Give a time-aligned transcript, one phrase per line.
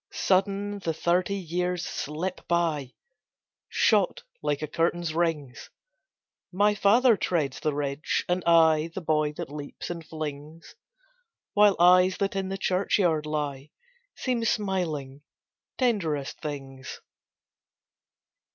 [0.11, 2.95] Sudden, the thirty years slip by,
[3.69, 5.69] Shot like a curtain's rings!
[6.51, 10.73] My father treads the ridge, and I The boy that leaps and flings,
[11.53, 13.69] While eyes that in the churchyard lie
[14.15, 15.21] Seem smiling
[15.77, 16.99] tenderest things.